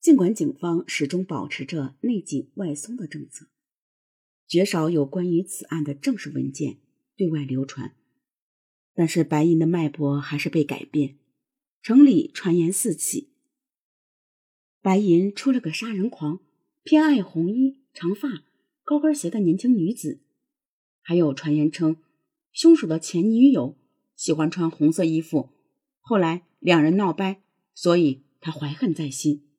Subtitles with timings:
[0.00, 3.48] 尽管警方始终保持着内紧外松的政策，
[4.48, 6.78] 绝少有关于此案的正式文件
[7.16, 7.94] 对外流传，
[8.94, 11.18] 但是白银的脉搏还是被改变，
[11.82, 13.34] 城里传言四起。
[14.80, 16.40] 白银出了个杀人狂，
[16.82, 18.42] 偏爱红衣长发、
[18.82, 20.22] 高跟鞋的年轻女子，
[21.02, 21.98] 还有传言称
[22.52, 23.76] 凶手的前女友
[24.16, 25.50] 喜欢穿红色衣服，
[26.00, 27.42] 后来两人闹掰，
[27.74, 29.49] 所以他怀恨在心。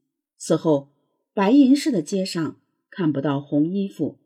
[0.43, 0.89] 此后，
[1.35, 4.17] 白银市的街上看不到红衣服，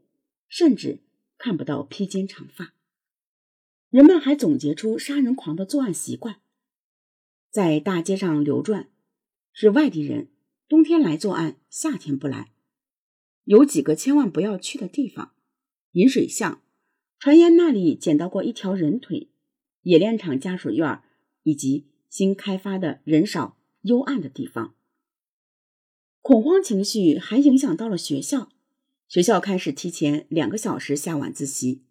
[0.48, 1.00] 甚至
[1.38, 2.74] 看不到披肩长发。
[3.90, 6.38] 人们还总结出杀人狂的作案习惯：
[7.52, 8.88] 在大街上流转，
[9.52, 10.30] 是外地人，
[10.70, 12.54] 冬天来作案，夏天不来。
[13.44, 15.34] 有几个千万不要去的地方：
[15.92, 16.62] 引水巷，
[17.20, 19.28] 传言那里捡到过一条人腿；
[19.82, 21.02] 冶炼厂家属院，
[21.44, 24.76] 以及新开发的人少幽暗的地方。
[26.28, 28.50] 恐慌情绪还影响到了学校，
[29.08, 31.84] 学校开始提前两个小时下晚自习，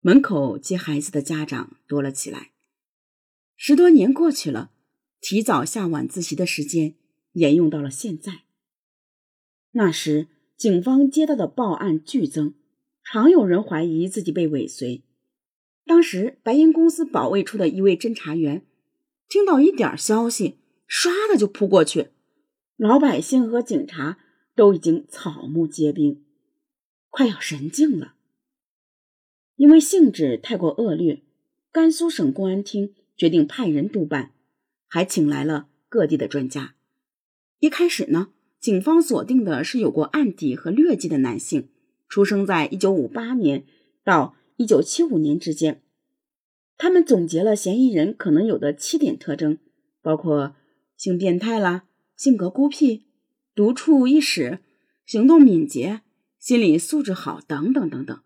[0.00, 2.52] 门口接孩子的家长多了起来。
[3.54, 4.70] 十多年过去了，
[5.20, 6.94] 提早下晚自习的时间
[7.32, 8.44] 沿用到了现在。
[9.72, 12.54] 那时，警方接到的报案剧增，
[13.04, 15.04] 常有人怀疑自己被尾随。
[15.84, 18.64] 当时，白银公司保卫处的一位侦查员
[19.28, 20.56] 听到一点消息，
[20.88, 22.12] 唰的就扑过去。
[22.76, 24.18] 老百姓和警察
[24.54, 26.22] 都已经草木皆兵，
[27.08, 28.14] 快要神经了。
[29.54, 31.22] 因为性质太过恶劣，
[31.72, 34.32] 甘肃省公安厅决定派人督办，
[34.86, 36.74] 还请来了各地的专家。
[37.60, 38.28] 一开始呢，
[38.60, 41.70] 警方锁定的是有过案底和劣迹的男性，
[42.06, 43.64] 出生在一九五八年
[44.04, 45.80] 到一九七五年之间。
[46.76, 49.56] 他们总结了嫌疑人可能有的七点特征，
[50.02, 50.54] 包括
[50.98, 51.84] 性变态啦。
[52.16, 53.04] 性格孤僻、
[53.54, 54.60] 独处一室、
[55.04, 56.00] 行动敏捷、
[56.38, 58.22] 心理素质好等等等等。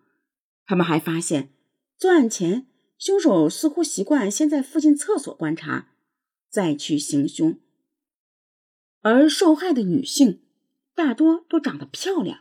[0.64, 1.52] 他们还发现，
[1.98, 2.66] 作案前
[2.97, 5.88] 凶手似乎习惯先在附近厕所观察，
[6.48, 7.59] 再去行凶。
[9.03, 10.41] 而受害的女性
[10.94, 12.41] 大多都长得漂亮。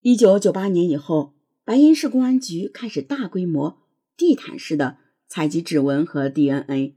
[0.00, 1.34] 一九九八年以后，
[1.64, 3.82] 白银市公安局开始大规模、
[4.16, 6.96] 地毯式的采集指纹和 DNA。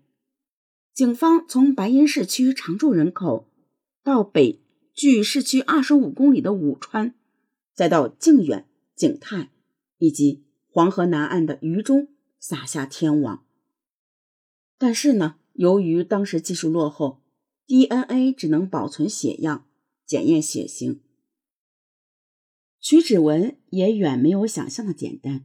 [0.96, 3.52] 警方从白银市区常住人口，
[4.02, 4.62] 到北
[4.94, 7.14] 距市区二十五公里的武川，
[7.74, 9.52] 再到靖远、景泰，
[9.98, 12.08] 以及黄河南岸的榆中，
[12.40, 13.46] 撒下天网。
[14.78, 17.22] 但是呢，由于当时技术落后
[17.68, 19.68] ，DNA 只能保存血样，
[20.06, 21.02] 检验血型，
[22.80, 25.44] 取指纹也远没有想象的简单，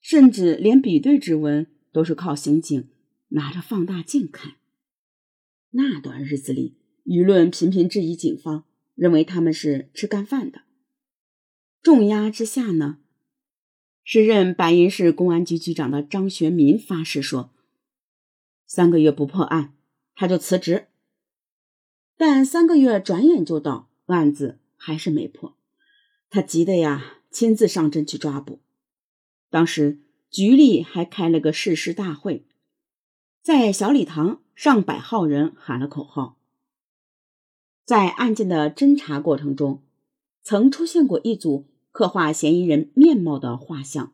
[0.00, 2.88] 甚至连比对指纹都是靠刑警。
[3.34, 4.56] 拿着放大镜看，
[5.70, 10.62] 那段日子里，舆论频频质疑警方，认为他们是吃干饭的。
[11.82, 12.98] 重压之下呢，
[14.04, 17.54] 时任白银市公安局局长的张学民发誓说
[18.68, 19.74] ：“三个月不破案，
[20.14, 20.88] 他就辞职。”
[22.18, 25.56] 但三个月转眼就到，案子还是没破，
[26.28, 28.60] 他急得呀，亲自上阵去抓捕。
[29.48, 32.44] 当时局里还开了个誓师大会。
[33.42, 36.38] 在小礼堂，上百号人喊了口号。
[37.84, 39.82] 在案件的侦查过程中，
[40.44, 44.12] 曾出现过一组刻画嫌疑人面貌的画像。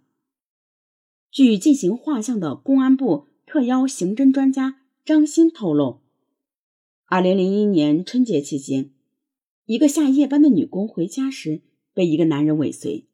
[1.30, 6.00] 据进行画像的公安部特邀刑侦专家张鑫透露，
[7.04, 8.90] 二零零一年春节期间，
[9.66, 11.60] 一个下夜班的女工回家时
[11.92, 13.04] 被一个男人尾随。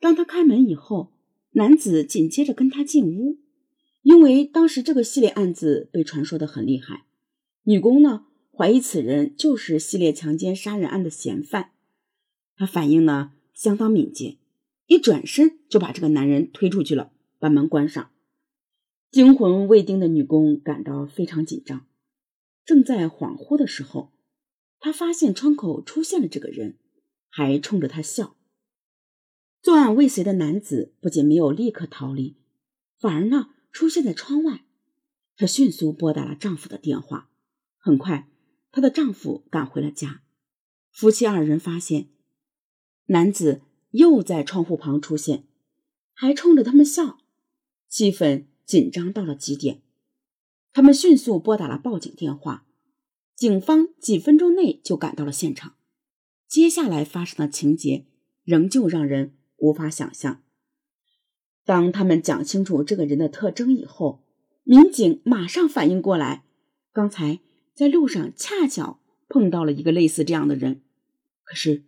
[0.00, 1.12] 当她开门以后，
[1.52, 3.38] 男子紧接着跟她进屋。
[4.04, 7.06] 因为当时这个系列案子被传说的很厉害，
[7.62, 11.72] 女工呢怀疑此人就是系列强奸杀人案的嫌犯，
[12.54, 14.36] 她反应呢相当敏捷，
[14.86, 18.10] 一转身就把这个男人推出去了，把门关上。
[19.10, 21.86] 惊魂未定的女工感到非常紧张，
[22.66, 24.12] 正在恍惚的时候，
[24.80, 26.76] 她发现窗口出现了这个人，
[27.30, 28.36] 还冲着她笑。
[29.62, 32.36] 作案未遂的男子不仅没有立刻逃离，
[32.98, 33.52] 反而呢。
[33.74, 34.64] 出现在窗外，
[35.36, 37.28] 她迅速拨打了丈夫的电话。
[37.76, 38.30] 很快，
[38.70, 40.22] 她的丈夫赶回了家。
[40.92, 42.10] 夫妻二人发现
[43.06, 45.48] 男子又在窗户旁出现，
[46.12, 47.18] 还冲着他们笑，
[47.88, 49.82] 气氛紧张到了极点。
[50.72, 52.68] 他们迅速拨打了报警电话，
[53.34, 55.74] 警方几分钟内就赶到了现场。
[56.46, 58.06] 接下来发生的情节
[58.44, 60.43] 仍旧让人无法想象。
[61.64, 64.22] 当他们讲清楚这个人的特征以后，
[64.64, 66.44] 民警马上反应过来，
[66.92, 67.40] 刚才
[67.74, 70.82] 在路上恰巧碰到了一个类似这样的人，
[71.42, 71.82] 可是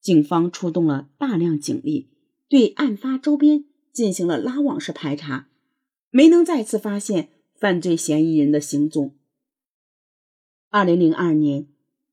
[0.00, 2.08] 警方出动了大量警力，
[2.48, 5.48] 对案发周边进行了拉网式排查，
[6.10, 9.14] 没能再次发现犯罪嫌疑人的行踪。
[10.70, 11.66] 二零零二年，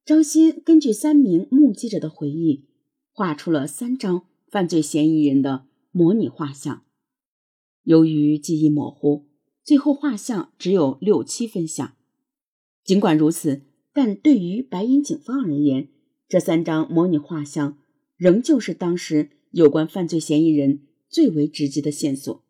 [0.03, 2.65] 张鑫根据三名目击者的回忆，
[3.11, 6.83] 画出了三张犯罪嫌疑人的模拟画像。
[7.83, 9.27] 由于记忆模糊，
[9.63, 11.95] 最后画像只有六七分像。
[12.83, 13.61] 尽管如此，
[13.93, 15.89] 但对于白银警方而言，
[16.27, 17.77] 这三张模拟画像
[18.17, 22.43] 仍旧是当时有关犯罪嫌疑人最为直接的线索。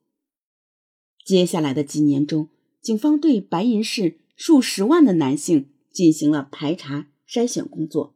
[1.25, 2.49] 接下来的几年中，
[2.81, 8.15] 警方对白银市数十万的男性进行了排查筛选工作，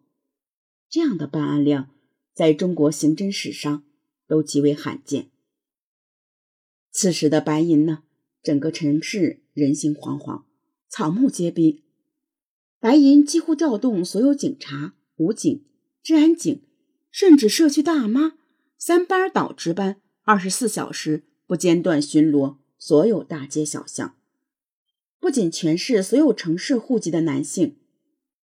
[0.90, 1.90] 这样的办案量
[2.34, 3.84] 在中国刑侦史上
[4.28, 5.30] 都极为罕见。
[6.92, 8.04] 此时的白银呢，
[8.42, 10.44] 整个城市人心惶惶，
[10.90, 11.82] 草木皆兵。
[12.80, 15.64] 白银几乎调动所有警察、武警、
[16.02, 16.62] 治安警，
[17.12, 18.34] 甚至社区大妈，
[18.78, 24.16] 三班倒值班，二十四小时不间断巡逻所有大街小巷。
[25.20, 27.76] 不仅全市所有城市户籍的男性，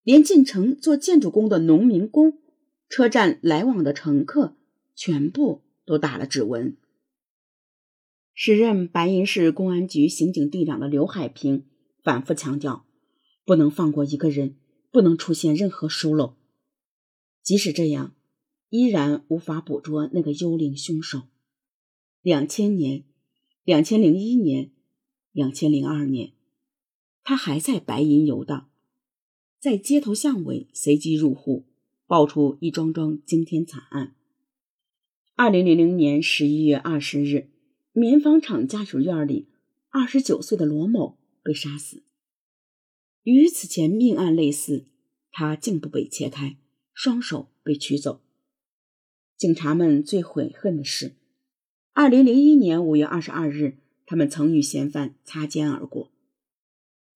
[0.03, 2.39] 连进城做建筑工的农民工、
[2.89, 4.57] 车站来往的乘客，
[4.97, 6.77] 全部都打了指纹。
[8.35, 11.65] 时任白银市公安局刑警队长的刘海平
[12.03, 12.85] 反复强调。
[13.47, 14.57] 不能放过一个人，
[14.91, 16.35] 不能出现任何疏漏。
[17.43, 18.15] 即使这样，
[18.71, 21.25] 依然无法捕捉那个幽灵凶手。
[22.23, 23.05] 两千年、
[23.65, 24.71] 两千零一年、
[25.31, 26.33] 两千零二年，
[27.23, 28.71] 他还在白银游荡，
[29.61, 31.67] 在街头巷尾随机入户，
[32.07, 34.15] 爆出一桩桩惊天惨案。
[35.35, 37.51] 二零零零年十一月二十日，
[37.97, 39.47] 棉纺厂家属院里，
[39.89, 42.03] 二十九岁的罗某被杀死。
[43.23, 44.87] 与此前命案类似，
[45.31, 46.59] 他颈部被切开，
[46.93, 48.21] 双手被取走。
[49.37, 51.15] 警察们最悔恨的是，
[51.93, 56.11] 二零零一年五月二十二日，他们曾与嫌犯擦肩而过。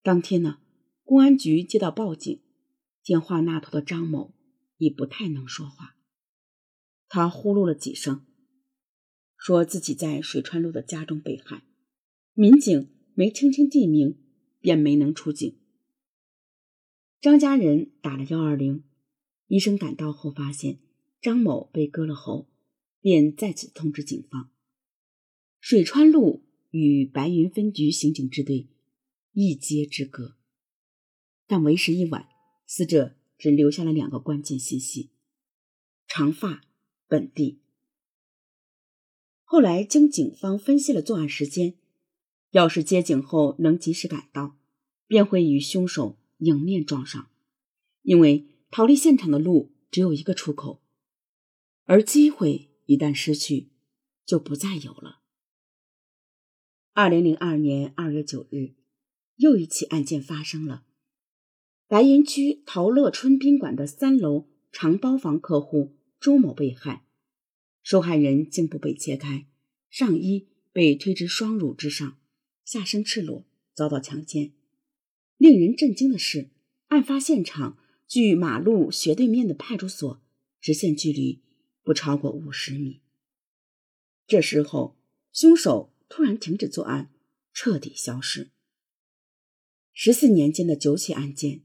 [0.05, 0.61] 当天呢，
[1.03, 2.41] 公安局接到报警，
[3.03, 4.33] 电话那头的张某
[4.77, 5.97] 已不太能说话，
[7.09, 8.25] 他呼噜了几声，
[9.39, 11.63] 说自己在水川路的家中被害。
[12.35, 14.19] 民警没听清地名，
[14.61, 15.57] 便没能出警。
[17.21, 18.85] 张家人打了幺二零，
[19.47, 20.81] 医生赶到后发现
[21.21, 22.51] 张某被割了喉，
[23.01, 24.51] 便再次通知警方。
[25.61, 28.69] 水川路与白云分局刑警支队
[29.33, 30.37] 一街之隔，
[31.47, 32.29] 但为时已晚，
[32.67, 35.11] 死者只留下了两个关键信息：
[36.07, 36.65] 长发、
[37.07, 37.61] 本地。
[39.51, 41.73] 后来经警方分析了作案时间，
[42.51, 44.59] 要是接警后能及时赶到，
[45.07, 46.19] 便会与凶手。
[46.41, 47.31] 迎面撞上，
[48.03, 50.81] 因为逃离现场的路只有一个出口，
[51.83, 53.71] 而机会一旦失去，
[54.25, 55.19] 就不再有了。
[56.93, 58.75] 二零零二年二月九日，
[59.35, 60.85] 又一起案件发生了。
[61.89, 67.08] 白云区陶乐春宾馆的三楼长包房客户周某被害，
[67.89, 69.47] 受害人颈部被切开，
[69.89, 72.19] 上衣被推至双乳之上，
[72.63, 74.53] 下身赤裸，遭到强奸。
[75.39, 76.51] 令人震惊的是，
[76.89, 80.23] 案发现场距马路斜对面的派出所
[80.61, 81.41] 直线距离
[81.83, 83.01] 不超过五十米。
[84.27, 84.99] 这时候，
[85.33, 87.11] 凶手突然停止作案，
[87.55, 88.51] 彻底消失。
[89.95, 91.63] 十四年间的九起案件，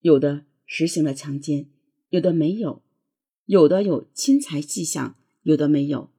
[0.00, 1.68] 有的实行了强奸，
[2.08, 2.82] 有的没有；
[3.44, 6.10] 有的有侵财迹象，有的没有。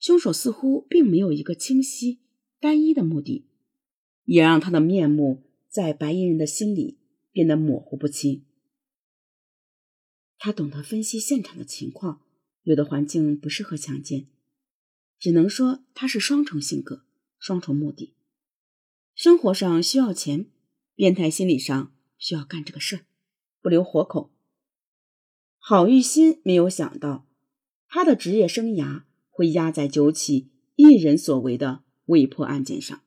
[0.00, 2.18] 凶手似乎并没有一个清晰、
[2.58, 3.46] 单一的目的，
[4.24, 5.44] 也让他的面目。
[5.68, 6.98] 在白衣人的心里
[7.30, 8.46] 变得模糊不清。
[10.38, 12.22] 他懂得分析现场的情况，
[12.62, 14.26] 有的环境不适合强奸，
[15.20, 17.04] 只能说他是双重性格、
[17.38, 18.14] 双重目的。
[19.14, 20.46] 生活上需要钱，
[20.94, 23.04] 变态心理上需要干这个事儿，
[23.60, 24.32] 不留活口。
[25.58, 27.27] 郝玉新没有想到，
[27.88, 33.02] 他的职业生涯会压在九起一人所为的未破案件上。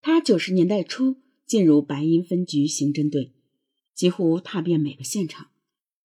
[0.00, 3.34] 他九十年代初进入白银分局刑侦队，
[3.94, 5.50] 几乎踏遍每个现场，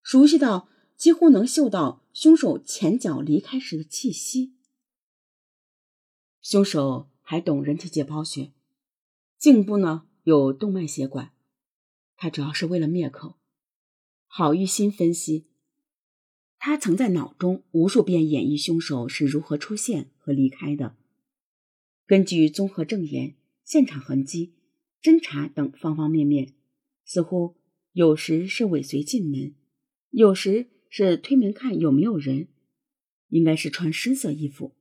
[0.04, 4.54] 熟悉到几乎能嗅到凶手前脚离开时的气息。
[6.42, 8.52] 凶手还懂人体解剖学，
[9.38, 11.34] 颈部呢有动脉血管，
[12.16, 13.38] 他主要是为了灭口。
[14.28, 15.47] 郝玉新分析，
[16.58, 20.96] 他曾在脑中无数遍演绎凶手是如何出现和离开的，
[22.06, 23.36] 根据综合证言。
[23.64, 24.54] 现场痕迹、
[25.02, 26.54] 侦查等方方面面，
[27.04, 27.58] 似乎
[27.92, 29.56] 有时是尾随进门，
[30.12, 32.48] 有时是推门看有没有人。
[33.28, 34.78] 应该是穿深色衣服，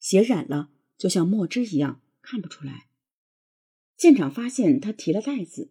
[0.00, 2.88] 血染了就像墨汁一样看不出来。
[3.96, 5.70] 现场发现他提了袋子，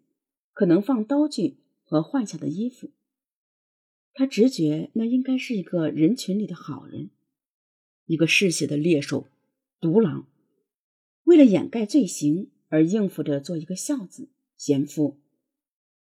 [0.53, 2.91] 可能放刀具和换下的衣服。
[4.13, 7.09] 他直觉那应该是一个人群里的好人，
[8.05, 9.27] 一个嗜血的猎手、
[9.79, 10.27] 独狼，
[11.23, 15.19] 为了掩盖罪行而应付着做一个孝子、贤夫。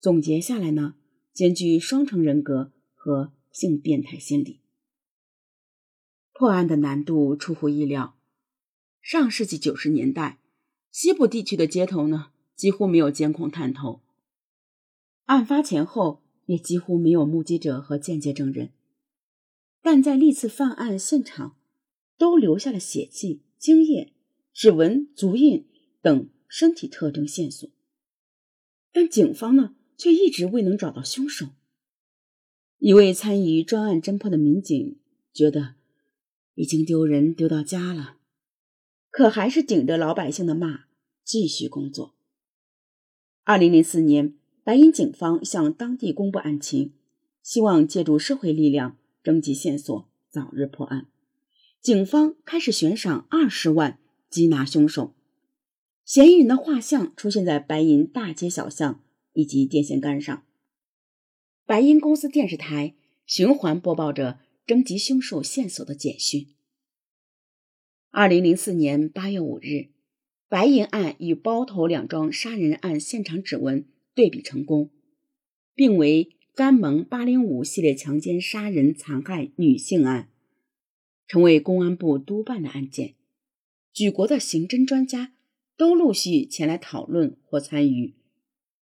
[0.02, 0.96] 总结下来呢，
[1.34, 4.60] 兼具双重人格和性变态心理。
[6.34, 8.18] 破案的难度出乎意料。
[9.02, 10.40] 上世纪九十年代，
[10.92, 14.02] 西部地区的街头呢几乎没有监控探头，
[15.26, 18.72] 案发前后也几乎没有目击者和间接证人，
[19.82, 21.58] 但在历次犯案现场
[22.18, 24.14] 都留下了血迹、精液、
[24.54, 25.66] 指纹、足印
[26.02, 27.70] 等身体特征线索，
[28.92, 31.48] 但警方呢却一直未能找到凶手。
[32.80, 35.00] 一位参与专案侦破的民警
[35.34, 35.76] 觉得。
[36.58, 38.16] 已经丢人丢到家了，
[39.10, 40.86] 可还是顶着老百姓的骂
[41.22, 42.16] 继续工作。
[43.44, 44.36] 二零零四年，
[44.66, 46.92] 白银警方向当地公布案情，
[47.44, 51.06] 希望借助社会力量征集线索，早日破案。
[51.80, 54.00] 警方开始悬赏二十万
[54.32, 55.14] 缉拿凶手，
[56.04, 59.04] 嫌疑人的画像出现在白银大街小巷
[59.34, 60.44] 以及电线杆上。
[61.68, 62.96] 白银公司电视台
[63.28, 64.40] 循环播报着。
[64.66, 66.48] 征集凶手线索的简讯。
[68.10, 69.90] 二零零四年八月五日，
[70.50, 74.90] 白银案与包头两桩杀人案现场指纹对比成功，
[75.76, 80.32] 并为甘蒙八零五系列强奸杀人残害女性案，
[81.28, 83.14] 成为公安部督办的案件。
[83.94, 85.34] 举国的刑侦专家
[85.78, 88.16] 都陆续前来讨论或参与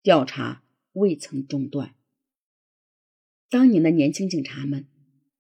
[0.04, 1.96] 调查，未曾中断。
[3.50, 4.86] 当年的年轻警察们。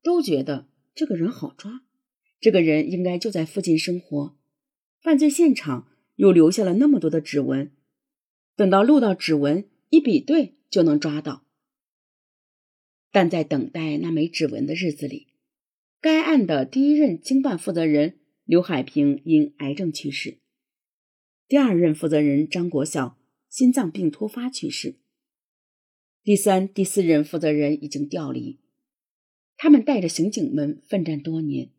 [0.04, 1.84] 都觉得这个人好抓，
[2.40, 4.36] 这个人应该就在附近生活，
[5.00, 7.72] 犯罪现场又留下了那么多的指纹，
[8.56, 11.46] 等到录到指纹一比对就能抓到。
[13.12, 15.28] 但在等待那枚指纹的日子里，
[16.00, 20.40] 该案的第一任经办负责人刘海平因癌症去世，
[21.48, 23.20] 第二任负责人张国晓
[23.50, 24.96] 心脏病突发去世，
[26.24, 28.62] 第三、第四任负责人已经调离。
[29.58, 31.70] 他们带着刑警们奋战多年，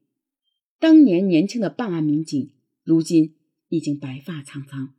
[0.79, 2.53] 当年年轻的办案民警
[2.85, 3.35] 如今
[3.69, 4.95] 已经白发苍苍，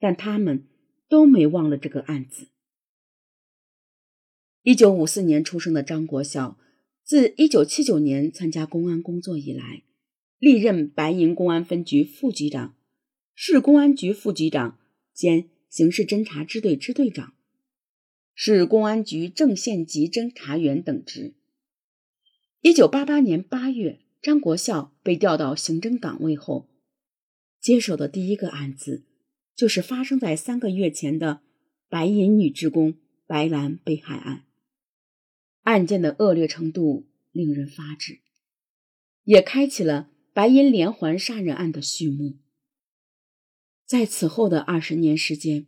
[0.00, 0.66] 但他们
[1.10, 2.46] 都没忘了这个案子。
[4.62, 6.56] 一九五四年出生的张国孝，
[7.02, 9.82] 自一九七九年参加公安工作以来，
[10.38, 12.76] 历任白银公安分局副局长、
[13.34, 14.78] 市公安局副局长
[15.12, 17.34] 兼刑事侦查支队支队长、
[18.34, 21.34] 市公安局正县级侦查员等职。
[22.60, 26.68] 一九八八年八月，张国孝被调到刑侦岗位后，
[27.60, 29.02] 接手的第一个案子
[29.60, 31.42] 就是发生在三个月前的
[31.90, 32.94] 白银女职工
[33.26, 34.46] 白兰被害案。
[35.64, 38.20] 案件的恶劣程度令人发指，
[39.24, 42.38] 也开启了白银连环杀人案的序幕。
[43.84, 45.66] 在此后的二十年时间，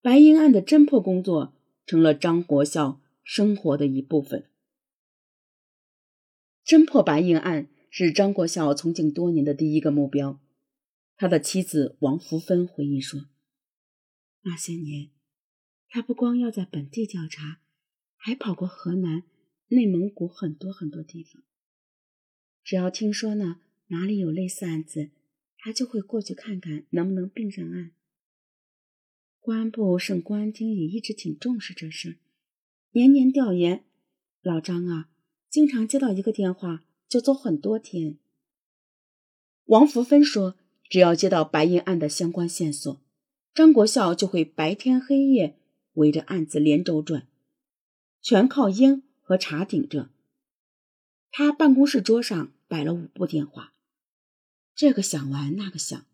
[0.00, 1.54] 白银案的侦破工作
[1.86, 4.50] 成了张国孝生活的一部分。
[6.66, 10.40] 侦破白银案是张国孝从警多年的第一个目标。
[11.22, 13.28] 他的妻子王福芬回忆说
[14.42, 15.10] ：“那些年，
[15.88, 17.60] 他不光要在本地调查，
[18.16, 19.22] 还跑过河南、
[19.68, 21.44] 内蒙古很多很多地方。
[22.64, 25.12] 只要听说呢哪里有类似案子，
[25.58, 27.92] 他就会过去看看能不能并上案。
[29.38, 32.18] 公安部省公安厅也一直挺重视这事，
[32.90, 33.84] 年年调研。
[34.40, 35.08] 老张啊。”
[35.48, 38.18] 经常接到一个电话就走很多天。
[39.66, 40.56] 王福芬说
[40.92, 43.00] ：“只要接到白银案的相关线索，
[43.54, 45.58] 张国孝就会白天黑夜
[45.94, 47.26] 围着案子连轴转，
[48.20, 50.10] 全靠烟和茶顶着。
[51.30, 53.72] 他办公室桌上摆了五部电话，
[54.74, 56.04] 这个响完那个响，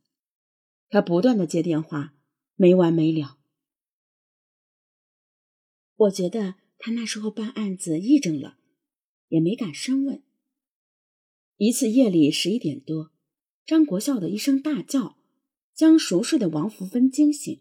[0.88, 2.14] 他不断的接电话，
[2.54, 3.38] 没完没了。
[5.96, 8.58] 我觉得他那时候办案子癔症了。”
[9.26, 10.22] 也没敢深问。
[11.56, 13.10] 一次夜里十一点多，
[13.68, 15.18] 张国孝的一声大叫，
[15.74, 17.60] 将熟睡的王福芬惊醒。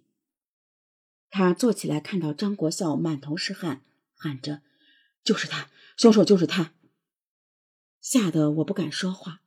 [1.30, 3.84] 他坐起来，看到张国孝满头是汗，
[4.14, 4.62] 喊着
[5.22, 6.74] ：“就是他，凶手就是他！”
[8.00, 9.42] 吓得我不敢说话。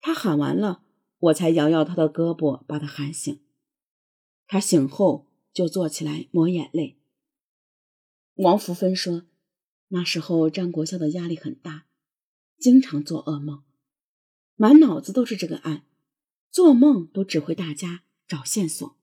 [0.00, 0.82] 他喊完了，
[1.16, 3.40] 我才摇摇他的胳膊，把他喊醒。
[4.48, 6.98] 他醒后就坐起来抹眼泪。
[8.34, 9.22] 王福芬说，
[9.90, 11.86] 那时候张国孝的压力很大，
[12.58, 13.62] 经常做噩梦，
[14.56, 15.82] 满脑子都是这个案，
[16.50, 18.96] 做梦都指挥大家找线索。